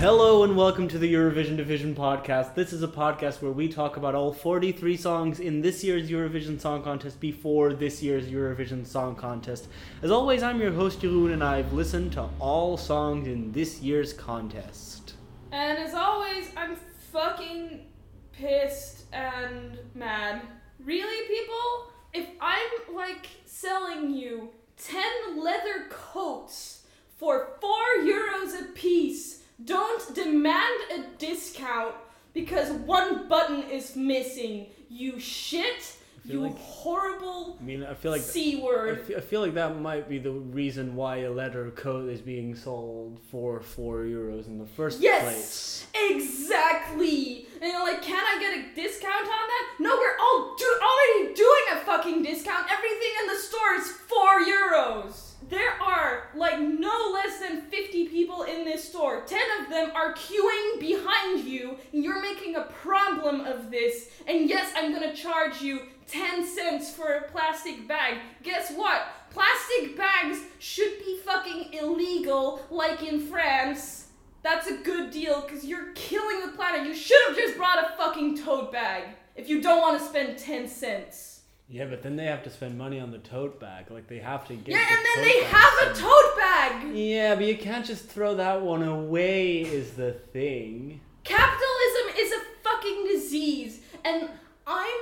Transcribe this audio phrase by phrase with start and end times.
[0.00, 2.54] Hello and welcome to the Eurovision Division podcast.
[2.54, 6.58] This is a podcast where we talk about all 43 songs in this year's Eurovision
[6.58, 9.68] Song Contest before this year's Eurovision Song Contest.
[10.00, 14.14] As always, I'm your host Jeroen and I've listened to all songs in this year's
[14.14, 15.16] contest.
[15.52, 16.76] And as always, I'm
[17.12, 17.84] fucking
[18.32, 20.40] pissed and mad.
[20.82, 21.92] Really, people?
[22.14, 24.48] If I'm like selling you
[24.78, 26.86] 10 leather coats
[27.18, 31.94] for 4 euros a piece, don't demand a discount
[32.32, 34.66] because one button is missing.
[34.88, 35.96] You shit.
[36.24, 39.00] You like- horrible I mean, I feel like C I word.
[39.06, 42.54] fe- I feel like that might be the reason why a leather coat is being
[42.54, 45.22] sold for 4 euros in the first Yes!
[45.22, 45.86] place.
[46.10, 47.46] Exactly.
[47.60, 49.66] And you're like, can I get a discount on that?
[49.80, 52.66] No, we're all do- already doing a fucking discount.
[52.70, 55.29] Everything in the store is four euros.
[55.48, 59.22] There are like no less than 50 people in this store.
[59.26, 61.76] 10 of them are queuing behind you.
[61.92, 64.10] You're making a problem of this.
[64.26, 68.18] And yes, I'm gonna charge you 10 cents for a plastic bag.
[68.42, 69.02] Guess what?
[69.30, 74.08] Plastic bags should be fucking illegal, like in France.
[74.42, 76.86] That's a good deal because you're killing the planet.
[76.86, 79.04] You should have just brought a fucking tote bag
[79.36, 81.29] if you don't want to spend 10 cents.
[81.72, 83.90] Yeah, but then they have to spend money on the tote bag.
[83.90, 86.96] Like they have to get Yeah, the and then tote they have a tote bag.
[86.96, 91.00] Yeah, but you can't just throw that one away, is the thing.
[91.22, 94.28] Capitalism is a fucking disease, and
[94.66, 94.98] I'm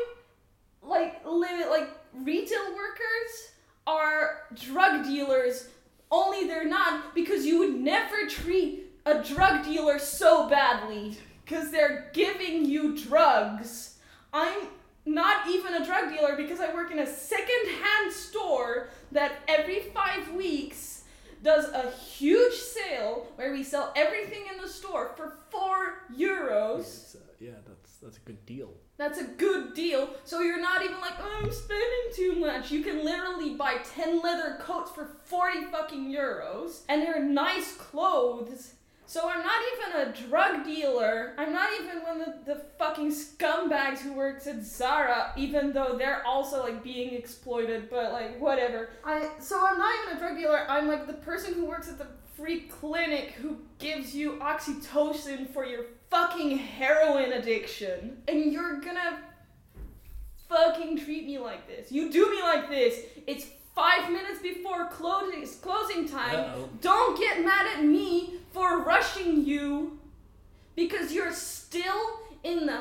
[0.82, 3.52] like li- like retail workers
[3.86, 5.68] are drug dealers.
[6.10, 12.10] Only they're not because you would never treat a drug dealer so badly because they're
[12.12, 13.98] giving you drugs.
[14.34, 14.68] I'm
[15.06, 20.32] not even a drug dealer because I work in a second-hand store that every five
[20.32, 21.04] weeks
[21.42, 27.16] does a huge sale where we sell everything in the store for four euros.
[27.16, 28.74] Uh, yeah, that's that's a good deal.
[28.96, 30.10] That's a good deal.
[30.24, 32.70] So you're not even like, oh, I'm spending too much.
[32.72, 36.80] You can literally buy 10 leather coats for 40 fucking euros.
[36.88, 38.74] And they're nice clothes.
[39.08, 41.32] So I'm not even a drug dealer.
[41.38, 46.22] I'm not even one of the fucking scumbags who works at Zara, even though they're
[46.26, 48.90] also like being exploited, but like whatever.
[49.02, 50.66] I so I'm not even a drug dealer.
[50.68, 55.64] I'm like the person who works at the free clinic who gives you oxytocin for
[55.64, 58.18] your fucking heroin addiction.
[58.28, 59.20] And you're gonna
[60.50, 61.90] fucking treat me like this.
[61.90, 63.00] You do me like this.
[63.26, 66.34] It's five minutes before closing closing time.
[66.34, 66.68] Uh-oh.
[66.82, 70.00] Don't get mad at me for rushing you
[70.74, 72.80] because you're still in the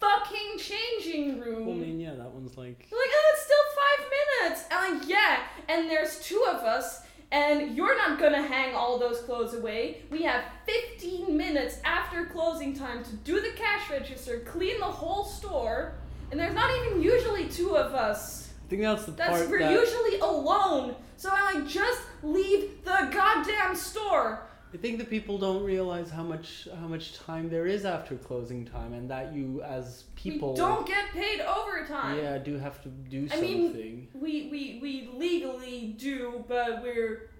[0.00, 1.66] fucking changing room.
[1.66, 2.88] Well, I mean, yeah, that one's like.
[2.90, 4.64] You're like, oh, it's still five minutes.
[4.70, 5.38] And I'm like, yeah.
[5.68, 10.02] And there's two of us, and you're not gonna hang all those clothes away.
[10.10, 15.24] We have 15 minutes after closing time to do the cash register, clean the whole
[15.24, 15.94] store,
[16.32, 18.50] and there's not even usually two of us.
[18.66, 20.96] I think that's the That's part we're that usually alone.
[21.18, 24.40] So I'm like, just leave the goddamn store.
[24.74, 28.64] I think that people don't realize how much how much time there is after closing
[28.64, 32.18] time, and that you as people we don't get paid overtime.
[32.18, 34.08] yeah do have to do I mean, something.
[34.14, 37.30] we, we we legally do, but we're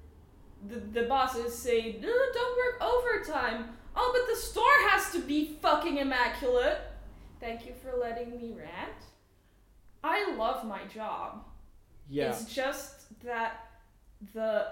[0.68, 3.70] the, the bosses say no, don't work overtime.
[3.96, 6.78] Oh, but the store has to be fucking immaculate.
[7.40, 9.00] Thank you for letting me rant.
[10.04, 11.44] I love my job.
[12.08, 13.70] yeah, It's just that
[14.34, 14.66] the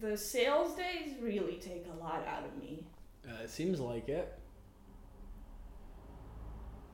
[0.00, 2.84] the sales days really take a lot out of me.
[3.28, 4.38] uh, it seems like it.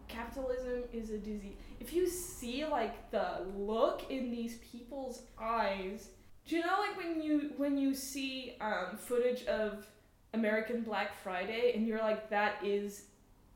[0.08, 1.56] capitalism is a disease.
[1.80, 6.08] If you see like the look in these people's eyes,
[6.46, 9.86] do you know like when you when you see um, footage of
[10.34, 13.04] American Black Friday and you're like that is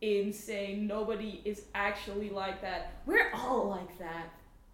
[0.01, 0.87] insane.
[0.87, 2.93] Nobody is actually like that.
[3.07, 4.27] We're all like that.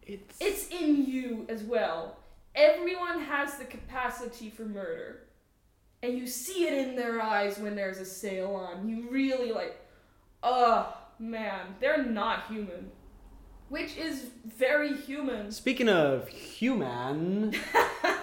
[0.02, 2.17] It's It's in you as well.
[2.58, 5.20] Everyone has the capacity for murder.
[6.02, 8.88] And you see it in their eyes when there's a sale on.
[8.88, 9.80] You really like,
[10.42, 12.90] oh man, they're not human.
[13.68, 15.52] Which is very human.
[15.52, 17.54] Speaking of human,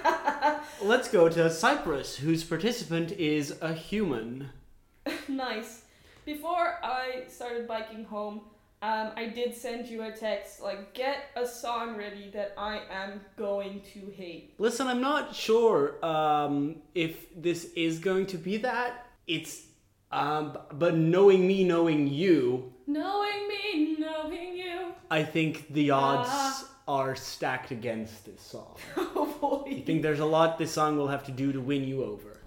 [0.81, 4.49] let's go to Cyprus, whose participant is a human.
[5.29, 5.83] nice.
[6.25, 8.41] Before I started biking home,
[8.81, 13.21] um, I did send you a text like, get a song ready that I am
[13.37, 14.53] going to hate.
[14.59, 19.07] Listen, I'm not sure um, if this is going to be that.
[19.27, 19.63] It's,
[20.11, 24.93] um, but knowing me, knowing you, Knowing me, knowing you.
[25.09, 26.69] I think the odds Ah.
[26.87, 28.75] are stacked against this song.
[28.97, 29.25] Oh
[29.65, 29.77] boy.
[29.77, 32.39] I think there's a lot this song will have to do to win you over.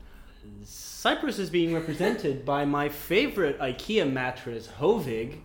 [0.65, 5.39] Cyprus is being represented by my favorite IKEA mattress, Hovig.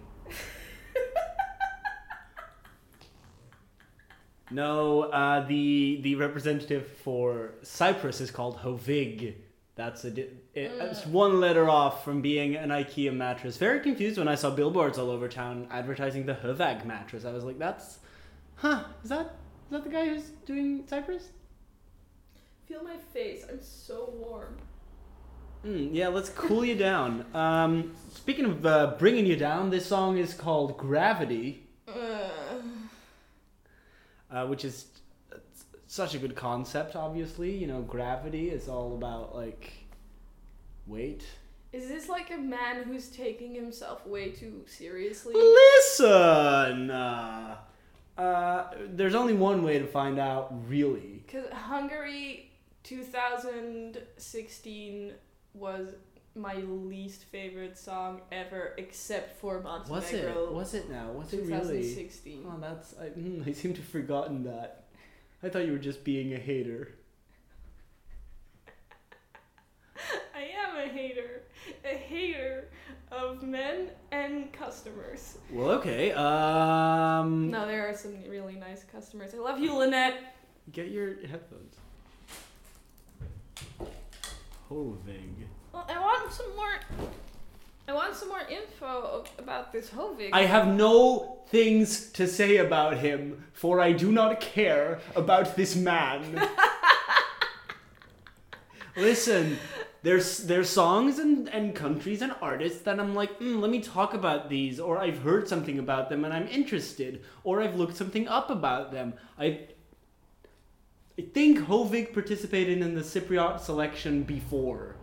[4.54, 9.34] No, uh, the the representative for Cyprus is called Hovig.
[9.76, 13.58] That's a di- it, it's one letter off from being an IKEA mattress.
[13.58, 17.26] Very confused when I saw billboards all over town advertising the Hovag mattress.
[17.26, 17.98] I was like, that's,
[18.56, 18.84] huh?
[19.04, 19.36] Is that
[19.66, 21.30] is that the guy who's doing Cyprus?
[22.68, 23.44] Feel my face.
[23.50, 24.58] I'm so warm.
[25.66, 27.26] Mm, yeah, let's cool you down.
[27.34, 31.63] Um, speaking of uh, bringing you down, this song is called Gravity,
[34.34, 34.88] uh, which is
[35.88, 36.96] such a good concept.
[36.96, 39.72] Obviously, you know, gravity is all about like
[40.88, 41.24] weight.
[41.72, 45.34] Is this like a man who's taking himself way too seriously?
[45.36, 47.56] Listen, uh,
[48.18, 51.24] uh, there's only one way to find out, really.
[51.26, 52.52] Because Hungary
[52.84, 55.14] 2016
[55.56, 55.96] was
[56.36, 59.96] my least favorite song ever, except for Montenegro.
[59.96, 60.52] Was it?
[60.54, 61.12] Was it now?
[61.12, 61.82] Was it really?
[61.82, 62.46] 2016.
[62.48, 64.86] Oh, that's I, mm, I seem to have forgotten that.
[65.44, 66.94] I thought you were just being a hater.
[70.36, 71.44] I am a hater.
[71.86, 72.70] A hater
[73.12, 75.38] of men and customers.
[75.52, 76.12] Well, okay.
[76.14, 79.34] Um, No, there are some really nice customers.
[79.34, 80.36] I love you, Lynette.
[80.72, 81.76] get your headphones.
[84.70, 85.46] Hovig.
[85.74, 87.10] Well, I want some more.
[87.88, 90.30] I want some more info about this Hovig.
[90.32, 95.76] I have no things to say about him, for I do not care about this
[95.76, 96.48] man.
[98.96, 99.58] Listen,
[100.04, 104.14] there's there's songs and, and countries and artists that I'm like, mm, let me talk
[104.14, 108.28] about these, or I've heard something about them and I'm interested, or I've looked something
[108.28, 109.16] up about them.
[109.40, 109.68] I
[111.18, 114.96] I think Hovig participated in the Cypriot selection before,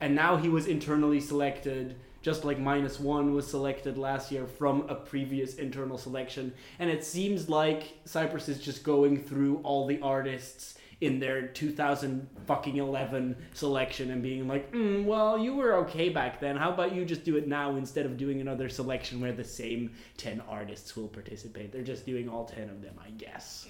[0.00, 4.88] and now he was internally selected, just like Minus One was selected last year from
[4.88, 6.52] a previous internal selection.
[6.78, 12.26] And it seems like Cyprus is just going through all the artists in their 2000
[12.46, 16.56] fucking 11 selection and being like, mm, well, you were okay back then.
[16.56, 19.92] How about you just do it now instead of doing another selection where the same
[20.16, 21.70] 10 artists will participate?
[21.70, 23.66] They're just doing all 10 of them, I guess.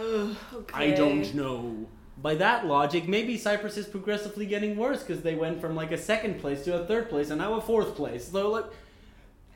[0.00, 0.36] Ugh,
[0.72, 1.86] I don't know.
[2.18, 5.98] By that logic, maybe Cyprus is progressively getting worse because they went from like a
[5.98, 8.28] second place to a third place and now a fourth place.
[8.28, 8.64] So like,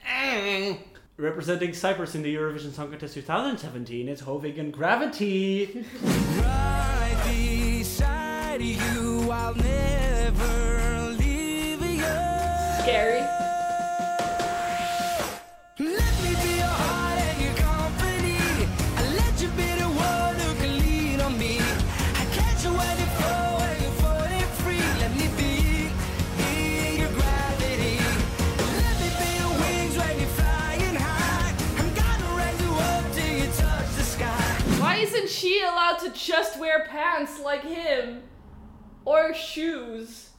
[0.06, 0.76] eh.
[1.16, 5.84] representing Cyprus in the Eurovision Song Contest 2017, it's Hovig and Gravity.
[6.04, 6.80] Right
[35.40, 38.22] she allowed to just wear pants like him?
[39.04, 40.30] Or shoes?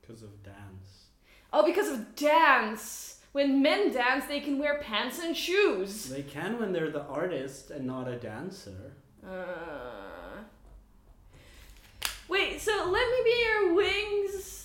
[0.00, 1.08] Because of dance.
[1.52, 3.20] Oh, because of dance.
[3.32, 6.06] When men dance, they can wear pants and shoes.
[6.06, 8.92] They can when they're the artist and not a dancer.
[9.26, 10.04] Uh...
[12.28, 14.63] Wait, so let me be your wings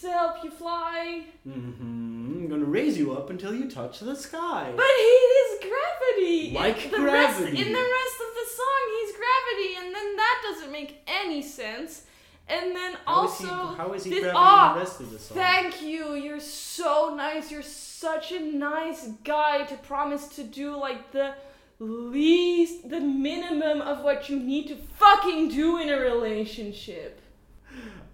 [0.00, 1.24] to help you fly.
[1.48, 2.36] Mm-hmm.
[2.42, 4.72] I'm gonna raise you up until you touch the sky.
[4.76, 5.02] But he
[5.42, 6.50] is gravity.
[6.54, 7.44] Like the gravity.
[7.52, 11.42] Rest, in the rest of the song, he's gravity, and then that doesn't make any
[11.42, 12.02] sense.
[12.48, 15.00] And then How is he- also, how is he this- gravity ah, in the rest
[15.00, 15.36] of the song?
[15.36, 16.14] Thank you.
[16.14, 17.50] You're so nice.
[17.50, 21.34] You're such a nice guy to promise to do like the
[21.78, 27.20] least, the minimum of what you need to fucking do in a relationship.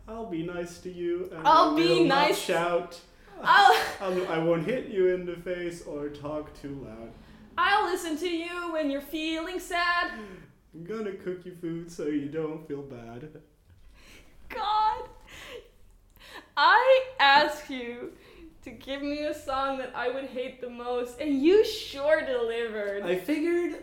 [0.09, 1.31] I'll be nice to you.
[1.35, 2.99] And I'll be will not nice- shout.
[3.43, 7.11] I'll, I'll, I won't hit you in the face or talk too loud.
[7.57, 10.13] I'll listen to you when you're feeling sad.
[10.75, 13.29] I'm gonna cook you food so you don't feel bad.
[14.49, 15.09] God,
[16.57, 18.13] I asked you
[18.63, 23.03] to give me a song that I would hate the most, and you sure delivered.
[23.03, 23.83] I figured,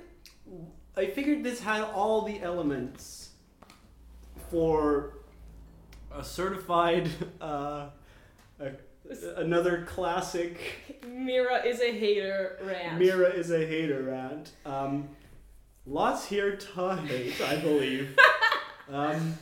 [0.98, 3.30] I figured this had all the elements
[4.50, 5.15] for
[6.18, 7.10] a certified,
[7.42, 7.88] uh,
[8.60, 8.72] a,
[9.38, 10.60] another classic.
[11.08, 13.00] Mira is a hater rant.
[13.00, 14.52] Mira is a hater rant.
[14.66, 15.10] Um,
[15.86, 18.18] lots here to hate, I believe.
[18.90, 19.38] um,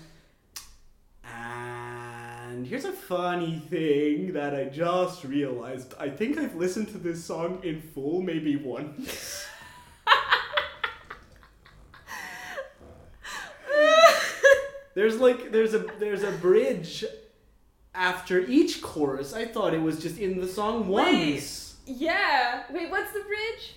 [1.24, 5.94] and here's a funny thing that I just realized.
[6.00, 9.43] I think I've listened to this song in full maybe once.
[14.96, 17.04] There's like there's a there's a bridge
[17.96, 19.34] after each chorus.
[19.34, 21.34] I thought it was just in the song Wait.
[21.34, 21.76] once.
[21.86, 22.64] Yeah.
[22.72, 23.76] Wait, what's the bridge?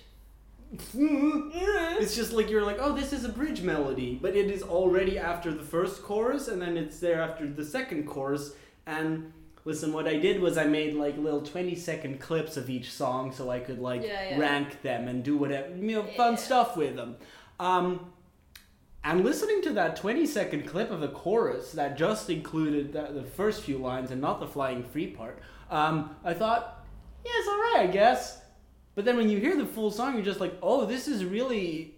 [0.93, 5.17] It's just like you're like, oh, this is a bridge melody, but it is already
[5.17, 8.53] after the first chorus, and then it's there after the second chorus.
[8.85, 9.31] And
[9.65, 13.31] listen, what I did was I made like little 20 second clips of each song,
[13.31, 14.37] so I could like Yeah, yeah.
[14.39, 16.39] rank them and do whatever you know fun Yeah.
[16.39, 17.15] stuff with them.
[17.59, 18.11] Um,
[19.03, 23.23] and listening to that 20 second clip of the chorus that just included the, the
[23.23, 25.39] first few lines and not the flying free part,
[25.69, 26.85] um, I thought,
[27.23, 28.41] yeah, it's alright, I guess.
[28.95, 31.95] But then when you hear the full song, you're just like, oh, this is really,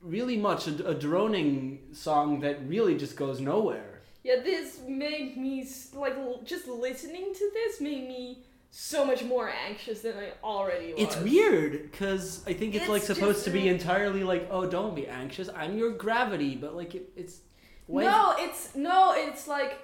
[0.00, 4.02] really much a, a droning song that really just goes nowhere.
[4.22, 10.02] Yeah, this made me like just listening to this made me so much more anxious
[10.02, 11.02] than I already was.
[11.02, 14.94] It's weird because I think it's, like supposed just, to be entirely like, oh, don't
[14.94, 15.48] be anxious.
[15.54, 17.40] I'm your gravity, but like it, it's.
[17.86, 19.78] why- No, it's no, it's like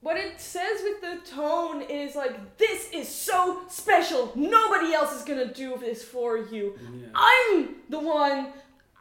[0.00, 4.32] what it says with the tone is like this is so special.
[4.34, 6.78] Nobody else is gonna do this for you.
[6.78, 7.06] Yeah.
[7.14, 8.48] I'm the one.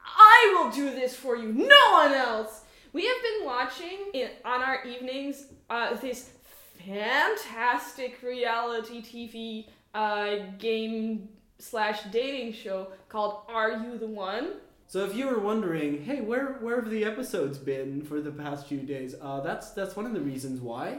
[0.05, 1.51] I will do this for you.
[1.51, 2.61] No one else.
[2.93, 6.29] We have been watching in, on our evenings uh, this
[6.77, 14.53] fantastic reality TV uh, game slash dating show called Are You the One?
[14.87, 18.67] So if you were wondering, hey, where where have the episodes been for the past
[18.67, 19.15] few days?
[19.19, 20.97] Uh, that's that's one of the reasons why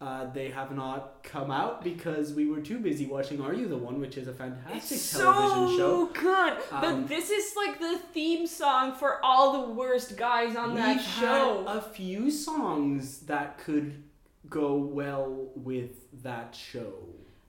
[0.00, 3.78] uh, they have not come out because we were too busy watching Are You the
[3.78, 6.06] One, which is a fantastic It's television so show.
[6.20, 6.52] good.
[6.70, 11.00] Um, but this is like the theme song for all the worst guys on that
[11.00, 11.64] show.
[11.66, 14.02] had a few songs that could
[14.48, 16.92] go well with that show.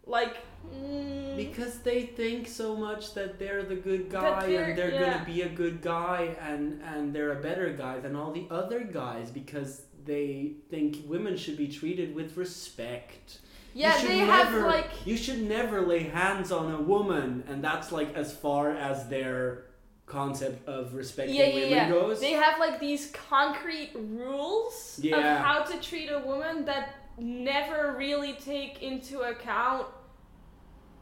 [0.08, 0.36] like,
[0.72, 5.14] mm, Because they think so much that they're the good guy they're- and they're yeah.
[5.14, 8.82] gonna be a good guy and and they're a better guy than all the other
[8.84, 13.40] guys because they think women should be treated with respect.
[13.74, 17.92] yeah, they have never- like you should never lay hands on a woman and that's
[17.92, 19.66] like as far as their
[20.06, 21.90] concept of respecting yeah, women yeah.
[21.90, 22.20] goes.
[22.20, 25.18] They have like these concrete rules Yeah.
[25.18, 29.88] of how to treat a woman that never really take into account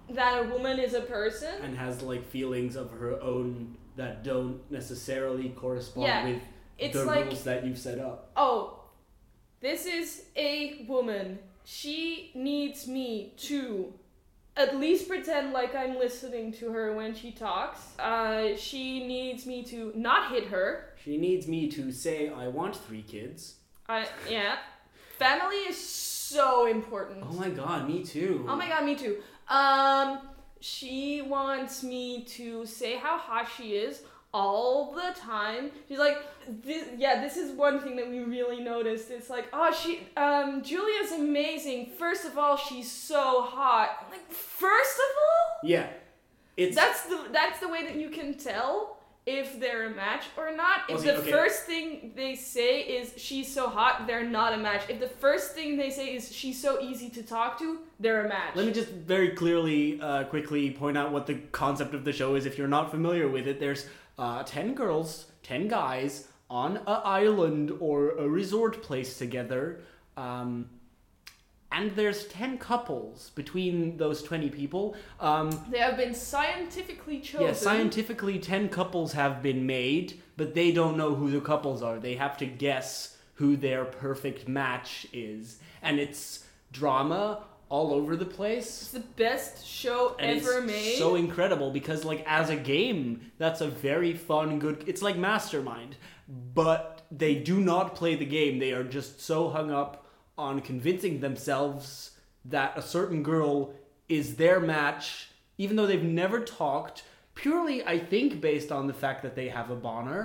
[0.09, 1.53] that a woman is a person.
[1.61, 6.41] and has like feelings of her own that don't necessarily correspond Yeah, with
[6.77, 8.31] it's the like- rules that you've set up.
[8.35, 8.79] oh,
[9.59, 11.39] this is a woman.
[11.65, 13.93] She needs me to
[14.55, 17.97] at least pretend like I'm listening to her when she talks.
[17.99, 20.89] Uh, she needs me to not hit her.
[21.03, 23.55] She needs me to say I want three kids.
[23.89, 24.57] I yeah.
[25.17, 27.25] Family is so important.
[27.27, 28.45] Oh my god, me too.
[28.47, 29.17] Oh my god, me too.
[29.47, 30.19] Um,
[30.59, 34.01] she wants me to say how hot she is
[34.33, 35.71] all the time.
[35.87, 36.17] She's like,
[36.63, 39.11] this, yeah, this is one thing that we really noticed.
[39.11, 41.91] It's like, oh, she, um, Julia's amazing.
[41.97, 43.97] First of all, she's so hot.
[44.05, 45.15] I'm like, first of
[45.63, 45.87] all, Yeah.
[46.55, 50.55] It's that's the that's the way that you can tell if they're a match or
[50.55, 50.81] not.
[50.87, 51.31] If Okay, the okay.
[51.31, 54.83] first thing they say is she's so hot, they're not a match.
[54.87, 58.29] If the first thing they say is she's so easy to talk to, they're a
[58.29, 58.55] match.
[58.55, 62.35] Let me just very clearly, uh, quickly point out what the concept of the show
[62.35, 62.45] is.
[62.45, 63.87] If you're not familiar with it, there's
[64.17, 69.81] uh, 10 girls, 10 guys on a island or a resort place together.
[70.17, 70.69] Um,
[71.71, 74.95] and there's 10 couples between those 20 people.
[75.19, 77.47] Um, They have been scientifically chosen.
[77.47, 81.97] yeah, scientifically, 10 couples have been made, but they don't know who the couples are.
[81.97, 85.57] They have to guess who their perfect match is.
[85.81, 88.67] And it's drama all over the place.
[88.83, 90.97] It's the best show and ever it's made.
[90.97, 95.95] so incredible because like as a game that's a very fun good it's like mastermind
[96.53, 100.05] but they do not play the game they are just so hung up
[100.37, 102.11] on convincing themselves
[102.45, 103.73] that a certain girl
[104.07, 107.03] is their match even though they've never talked
[107.33, 110.21] purely i think based on the fact that they have a bonner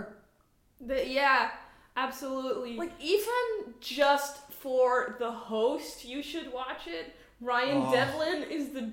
[0.80, 1.50] The- yeah,
[1.96, 2.76] absolutely.
[2.76, 7.06] Like even just for the host, you should watch it.
[7.40, 7.92] Ryan Oh.
[7.92, 8.92] Devlin is the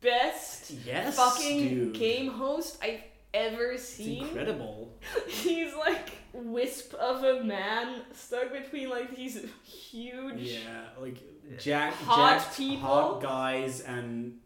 [0.00, 1.94] best yes fucking dude.
[1.94, 3.00] game host I've
[3.34, 4.24] ever it's seen.
[4.24, 4.98] incredible
[5.28, 10.40] He's like wisp of a man stuck between like these huge.
[10.40, 10.60] Yeah,
[11.00, 11.16] like
[11.58, 12.86] Jack, Hot Jack, people.
[12.86, 14.38] hot guys, and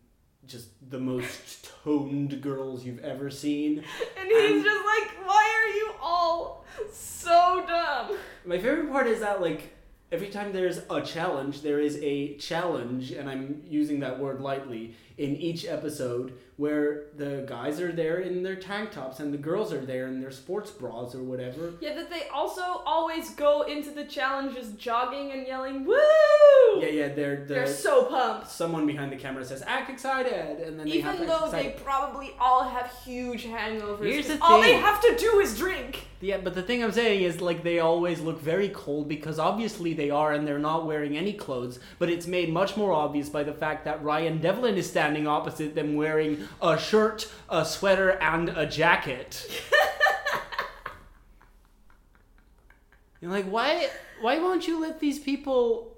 [0.46, 3.78] just the most toned girls you've ever seen.
[4.18, 8.16] And he's And- just like, why are you all so dumb?
[8.44, 9.72] My favorite part is that like
[10.12, 14.94] every time there's a challenge, there is a challenge, and I'm using that word lightly,
[15.18, 19.70] in each episode where the guys are there in their tank tops and the girls
[19.70, 21.74] are there in their sports bras or whatever.
[21.80, 27.14] Yeah, that they also always go into the challenges jogging and yelling, "Woo!" Yeah, yeah,
[27.14, 28.48] they're the They're so pumped.
[28.50, 31.56] someone behind the camera says act excited, and then they have Even to act though
[31.56, 34.04] they probably all have huge hangovers.
[34.04, 36.06] Here's 'cause the all they have to do is drink.
[36.20, 39.94] Yeah, but the thing I'm saying is like they always look very cold because obviously
[39.94, 43.42] they are and they're not wearing any clothes, but it's made much more obvious by
[43.42, 48.50] the fact that Ryan Devlin is standing opposite them wearing a shirt, a sweater, and
[48.50, 49.48] a jacket.
[53.20, 53.88] You're like, why
[54.20, 55.89] why won't you let these people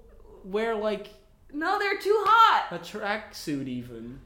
[0.45, 1.07] wear like
[1.51, 2.67] No, they're too hot.
[2.71, 4.19] a tracksuit even?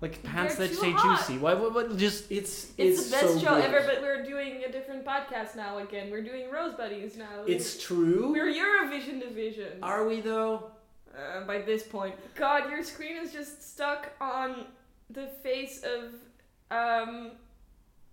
[0.00, 1.18] Like pants They're that too say hot.
[1.18, 1.38] juicy.
[1.38, 3.64] Why, why, why just it's It's, it's, the best so show good.
[3.66, 6.10] ever, but we're doing a different podcast now again.
[6.10, 7.44] We're doing Rose Buddies now.
[7.46, 8.32] It's true.
[8.32, 9.72] we're Eurovision division.
[9.82, 10.70] Are we though?
[11.14, 12.14] uh, by this point.
[12.34, 14.66] God, your screen is just stuck on
[15.10, 16.14] the face of
[16.70, 17.32] um,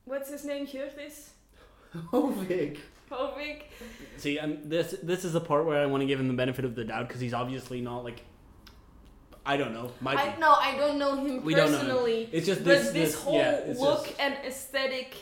[0.06, 0.66] what's his name?
[0.68, 1.30] Hjörtis
[2.12, 2.80] Hovig.
[4.18, 6.66] See, um, this this is the part where I want to give him the benefit
[6.66, 8.22] of the doubt because he's obviously not like.
[9.46, 9.92] I don't know.
[10.02, 11.86] Might I no, I don't know him We don't know him.
[11.86, 12.30] personally.
[12.34, 15.16] It's just but this this, this whole yeah, look just- and aesthetic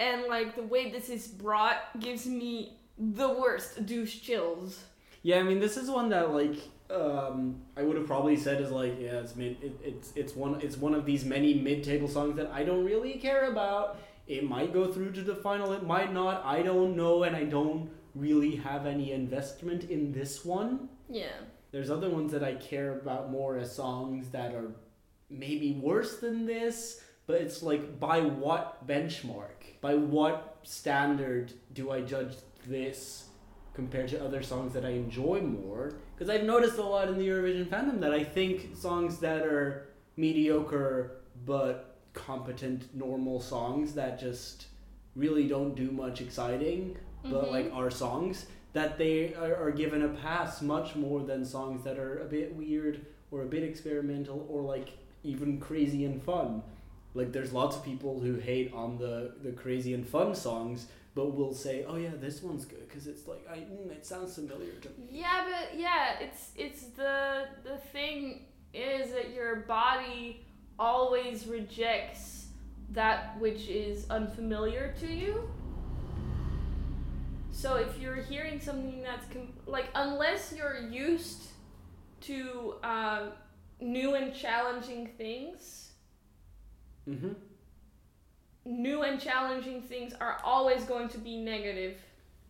[0.00, 4.82] and like the way this is brought gives me the worst douche chills.
[5.22, 6.56] Yeah, I mean, this is one that like
[6.90, 9.62] um, I would have probably said is like yeah, it's mid.
[9.62, 13.14] It, it's it's one it's one of these many mid-table songs that I don't really
[13.14, 13.98] care about.
[14.28, 15.72] It might go through to the final.
[15.72, 16.44] It might not.
[16.44, 20.90] I don't know, and I don't really have any investment in this one.
[21.08, 21.32] Yeah.
[21.70, 24.72] There's other ones that I care about more as songs that are
[25.30, 29.80] maybe worse than this, but it's like by what benchmark?
[29.80, 32.34] By what standard do I judge
[32.66, 33.28] this
[33.74, 35.94] compared to other songs that I enjoy more?
[36.14, 39.88] Because I've noticed a lot in the Eurovision fandom that I think songs that are
[40.16, 41.87] mediocre but
[42.26, 44.66] competent, normal songs that just
[45.16, 47.50] really don't do much exciting, but Mhm.
[47.50, 51.98] like are songs that they are, are given a pass much more than songs that
[51.98, 54.90] are a bit weird or a bit experimental or like
[55.24, 56.62] even crazy and fun.
[57.14, 61.34] Like there's lots of people who hate on the the crazy and fun songs, but
[61.34, 64.74] will say, "Oh yeah, this one's good because it's like I mm, it sounds familiar
[64.84, 70.44] to me." Yeah, but yeah, it's it's the the thing is that your body
[70.78, 72.46] always rejects
[72.90, 75.48] that which is unfamiliar to you.
[77.50, 81.42] So if you're hearing something that's com- like unless you're used
[82.22, 83.26] to uh,
[83.80, 85.84] new and challenging things,
[87.08, 87.32] Mm-hmm.
[88.66, 91.96] new and challenging things are always going to be negative.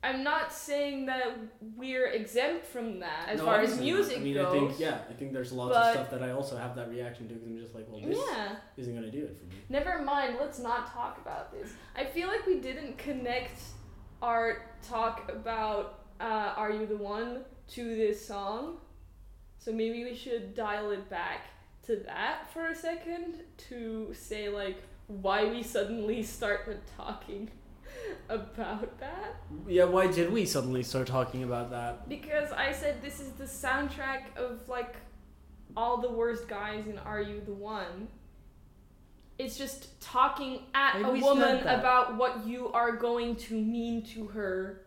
[0.03, 1.37] I'm not saying that
[1.77, 4.47] we're exempt from that as far as music I mean, goes.
[4.47, 7.27] I think yeah, I think there's lots of stuff that I also have that reaction
[7.29, 8.57] to because I'm just like, well, this Yeah.
[8.77, 9.57] isn't gonna do it for me.
[9.69, 11.73] Never mind, let's not talk about this.
[11.97, 13.61] I feel like we didn't connect
[14.23, 18.79] our talk about uh, Are You the One to this song.
[19.59, 21.47] So maybe we should dial it back
[21.87, 27.51] to that for a second to say, like, why we suddenly started talking
[28.29, 29.37] about that.
[29.67, 32.09] Yeah, why did we suddenly start talking about that?
[32.09, 34.97] Because I said this is the soundtrack of, like,
[35.77, 38.09] all the worst guys in Are You the One.
[39.39, 44.27] It's just talking at Maybe a woman about what you are going to mean to
[44.29, 44.83] her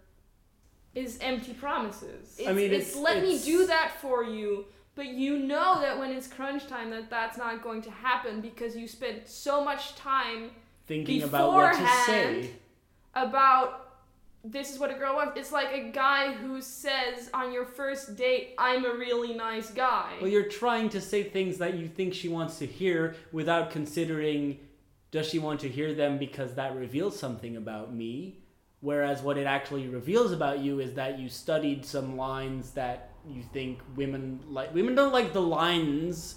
[0.93, 2.35] is empty promises.
[2.37, 6.11] It's, mean, it's, it's- let me do that for you, but you know that when
[6.11, 10.51] it's crunch time that that's not going to happen because you spent so much time
[10.85, 12.51] Thinking about what to say.
[13.13, 13.88] About
[14.43, 15.39] this is what a girl wants.
[15.39, 20.17] It's like a guy who says on your first date, "I'm a really nice guy."
[20.19, 24.60] Well, you're trying to say things that you think she wants to hear without considering
[25.12, 28.39] does she want to hear them because that reveals something about me?
[28.80, 33.43] Whereas what it actually reveals about you is that you studied some lines that you
[33.43, 34.74] think women like.
[34.74, 36.36] Women don't like the lines,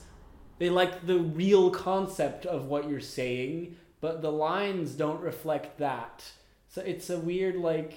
[0.59, 6.25] they like the real concept of what you're saying, but the lines don't reflect that.
[6.75, 7.95] So it's a weird, like,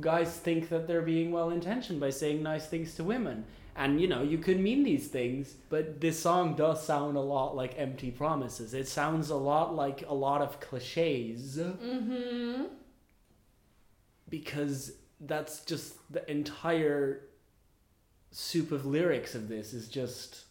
[0.00, 3.44] guys think that they're being well intentioned by saying nice things to women.
[3.76, 7.54] And you know, you could mean these things, but this song does sound a lot
[7.54, 8.74] like empty promises.
[8.74, 12.64] It sounds a lot like a lot of cliches mm-hmm.
[14.28, 17.20] because that's just the entire
[18.32, 20.46] soup of lyrics of this is just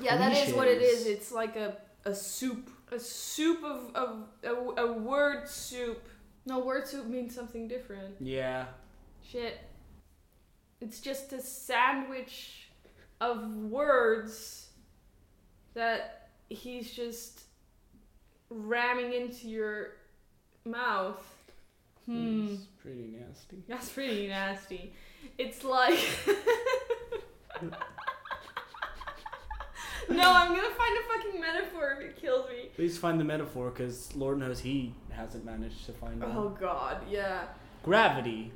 [0.00, 1.06] Yeah, that is what it is.
[1.06, 6.02] It's like a a soup, a soup of of a, a word soup.
[6.48, 8.16] No, word soup means something different.
[8.20, 8.64] Yeah.
[9.22, 9.58] Shit.
[10.80, 12.70] it's just a sandwich
[13.20, 14.70] of words
[15.74, 17.42] that he's just
[18.48, 19.96] ramming into your
[20.64, 21.22] mouth.
[22.06, 22.54] Hmm.
[22.54, 23.62] It's pretty nasty.
[23.68, 24.94] That's pretty nasty.
[25.36, 25.98] It's like.
[30.08, 32.70] no, I'm gonna find a fucking metaphor if it kills me.
[32.74, 36.32] Please find the metaphor, because Lord knows he hasn't managed to find one.
[36.36, 37.42] Oh god, yeah.
[37.84, 38.52] Gravity.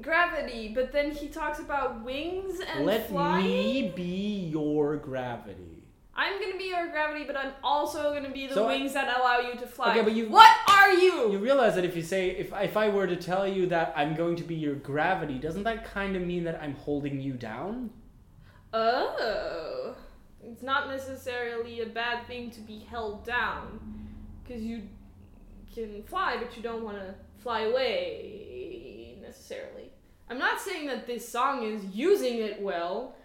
[0.00, 3.44] Gravity, but then he talks about wings and Let flying.
[3.44, 5.70] me be your gravity.
[6.16, 9.08] I'm gonna be your gravity, but I'm also gonna be the So I- wings that
[9.18, 9.90] allow you to fly.
[9.90, 11.32] Okay, but you- What are you?
[11.32, 14.14] You realize that if you say if if I were to tell you that I'm
[14.14, 17.90] going to be your gravity, doesn't that kind of mean that I'm holding you down?
[18.72, 19.94] Oh.
[20.42, 23.80] It's not necessarily a bad thing to be held down.
[24.42, 24.82] Because you
[25.74, 29.90] can fly, but you don't want to fly away necessarily.
[30.30, 33.16] I'm not saying that this song is using it well.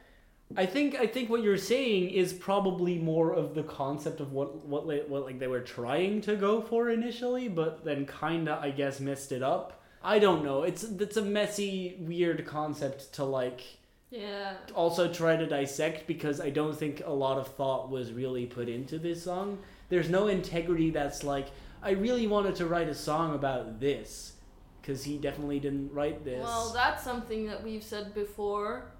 [0.57, 4.65] I think I think what you're saying is probably more of the concept of what
[4.65, 8.99] what what like they were trying to go for initially, but then kinda I guess
[8.99, 9.83] messed it up.
[10.03, 10.63] I don't know.
[10.63, 13.61] It's it's a messy, weird concept to like
[14.09, 14.53] Yeah.
[14.73, 18.67] also try to dissect because I don't think a lot of thought was really put
[18.69, 19.59] into this song.
[19.89, 21.49] There's no integrity that's like
[21.81, 24.33] I really wanted to write a song about this
[24.81, 26.41] because he definitely didn't write this.
[26.43, 28.91] Well, that's something that we've said before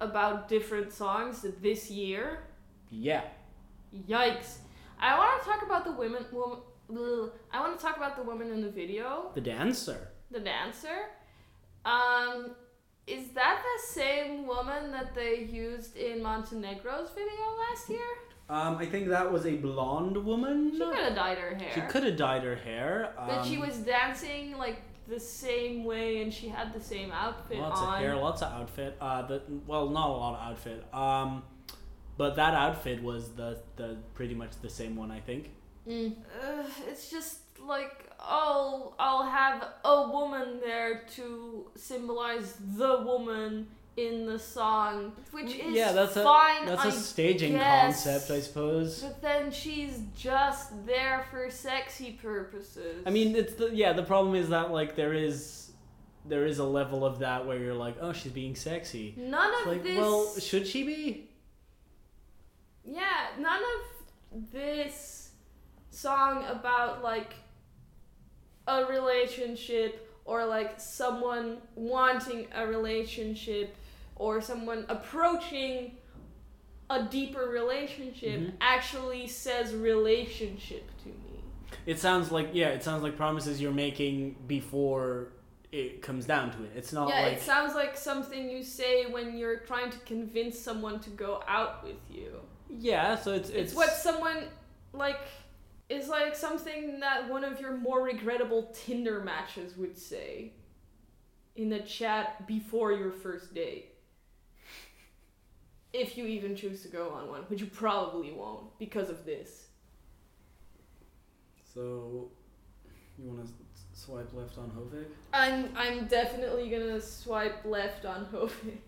[0.00, 2.44] about different songs this year.
[2.90, 3.22] yeah.
[4.08, 4.56] Yikes.
[4.98, 6.26] I want to talk about the women.
[6.32, 7.30] Woman.
[7.50, 10.08] I want to talk about the woman in the video, The dancer.
[10.30, 11.06] the dancer.
[11.84, 12.50] Um,
[13.06, 18.00] is that the same woman that they used in Montenegro's video last year?
[18.48, 20.70] Um, I think that was a blonde woman.
[20.72, 21.72] She could have dyed her hair.
[21.74, 23.12] She could have dyed her hair.
[23.18, 27.58] Um, But she was dancing like the same way, and she had the same outfit
[27.58, 27.94] lots on.
[27.94, 28.96] of hair, lots of outfit.
[29.00, 30.84] Uh, the well, not a lot of outfit.
[30.94, 31.42] Um,
[32.16, 35.50] but that outfit was the the pretty much the same one, I think.
[35.88, 36.14] Mm.
[36.42, 44.26] Ugh, it's just like oh, I'll have a woman there to symbolize the woman in
[44.26, 46.64] the song, which mm, is yeah, that's fine.
[46.64, 48.04] a that's I a staging guess.
[48.04, 49.00] concept, I suppose.
[49.02, 53.02] But then she's just there for sexy purposes.
[53.06, 53.92] I mean, it's the yeah.
[53.94, 55.70] The problem is that like there is
[56.26, 59.14] there is a level of that where you're like, oh, she's being sexy.
[59.16, 59.98] none It's of like, this.
[59.98, 61.30] well, should she be?
[62.84, 65.30] yeah, none of this
[65.90, 67.34] song about like
[68.68, 73.76] a relationship or like someone wanting a relationship
[74.16, 75.96] or someone approaching
[76.90, 78.52] a deeper relationship Mhm.
[78.60, 81.42] actually says relationship to me.
[81.84, 82.68] It sounds like yeah.
[82.68, 85.32] It sounds like promises you're making before
[85.72, 86.70] it comes down to it.
[86.76, 90.58] It's not yeah, like it sounds like something you say when you're trying to convince
[90.58, 92.40] someone to go out with you.
[92.70, 93.16] yeah.
[93.16, 94.44] So it's It's, it's, what someone
[94.92, 95.18] like
[95.88, 100.52] is like something that one of your more regrettable Tinder matches would say
[101.56, 103.92] in the chat before your first date.
[105.98, 109.68] If you even choose to go on one, which you probably won't because of this.
[111.72, 112.30] So,
[113.18, 113.52] you want to
[113.94, 115.06] swipe left on Hovig?
[115.32, 118.78] I'm I'm definitely gonna swipe left on Hovi.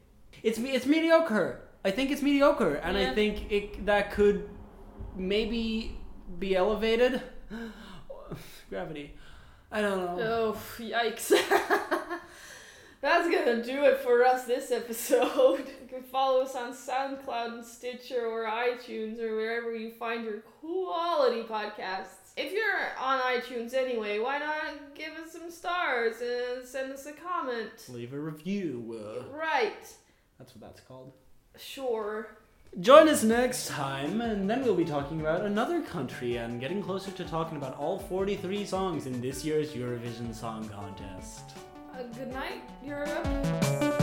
[0.42, 0.70] It's me.
[0.70, 1.62] It's mediocre.
[1.84, 4.48] I think it's mediocre, and I think it that could
[5.16, 5.96] maybe
[6.38, 7.22] be elevated.
[8.68, 9.14] Gravity.
[9.70, 10.54] I don't know.
[10.54, 11.32] Oh, yikes.
[13.00, 15.64] That's gonna do it for us this episode.
[15.88, 20.40] You can follow us on SoundCloud and Stitcher or iTunes or wherever you find your
[20.60, 22.34] quality podcasts.
[22.36, 27.12] If you're on iTunes anyway, why not give us some stars and send us a
[27.12, 27.70] comment?
[27.88, 29.00] Leave a review.
[29.02, 29.72] Uh, Right,
[30.38, 31.12] that's what that's called.
[31.56, 32.36] sure.
[32.80, 37.10] Join us next time, and then we'll be talking about another country and getting closer
[37.12, 41.56] to talking about all 43 songs in this year's Eurovision Song Contest.
[41.98, 43.97] Good night, Europe.